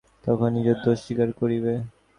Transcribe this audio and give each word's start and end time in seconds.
তখন 0.23 0.49
নিজের 0.57 0.77
দোষ 0.83 0.97
স্বীকার 1.05 1.29
করিবে? 1.39 1.73